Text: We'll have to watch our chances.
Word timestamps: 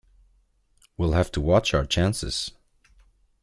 We'll 0.97 1.11
have 1.11 1.31
to 1.33 1.39
watch 1.41 1.75
our 1.75 1.85
chances. 1.85 2.49